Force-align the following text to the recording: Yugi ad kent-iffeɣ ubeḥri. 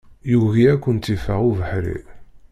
Yugi 0.31 0.65
ad 0.73 0.79
kent-iffeɣ 0.83 1.39
ubeḥri. 1.49 1.99